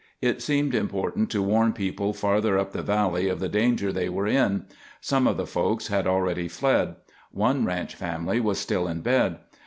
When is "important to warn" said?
0.73-1.73